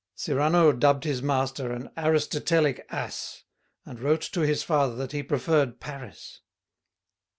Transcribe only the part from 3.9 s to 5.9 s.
wrote to his father that he preferred